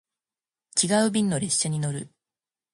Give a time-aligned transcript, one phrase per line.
[0.83, 2.09] 違う便の列車に乗る